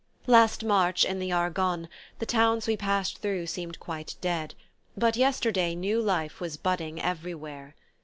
[0.25, 4.55] Last March, in the Argonne, the towns we passed through seemed quite dead;
[4.97, 7.75] but yesterday new life was budding everywhere.